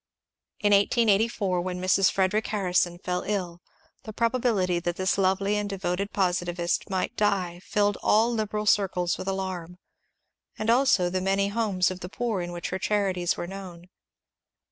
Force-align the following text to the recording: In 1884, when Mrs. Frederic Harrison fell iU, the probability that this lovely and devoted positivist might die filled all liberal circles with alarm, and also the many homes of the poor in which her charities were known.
In 0.61 0.71
1884, 0.73 1.61
when 1.61 1.79
Mrs. 1.79 2.11
Frederic 2.11 2.47
Harrison 2.47 2.97
fell 2.97 3.23
iU, 3.23 3.59
the 4.01 4.11
probability 4.11 4.79
that 4.79 4.95
this 4.95 5.15
lovely 5.15 5.57
and 5.57 5.69
devoted 5.69 6.11
positivist 6.11 6.89
might 6.89 7.15
die 7.15 7.59
filled 7.63 7.99
all 8.01 8.33
liberal 8.33 8.65
circles 8.65 9.19
with 9.19 9.27
alarm, 9.27 9.77
and 10.57 10.71
also 10.71 11.11
the 11.11 11.21
many 11.21 11.49
homes 11.49 11.91
of 11.91 11.99
the 11.99 12.09
poor 12.09 12.41
in 12.41 12.51
which 12.51 12.69
her 12.69 12.79
charities 12.79 13.37
were 13.37 13.45
known. 13.45 13.89